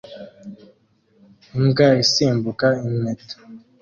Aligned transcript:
Imbwa 1.57 1.87
isimbuka 2.03 2.67
impeta 2.87 3.35